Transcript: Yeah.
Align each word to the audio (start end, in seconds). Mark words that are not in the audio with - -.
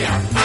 Yeah. 0.00 0.39